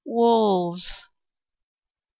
"Wolves." 0.03 0.89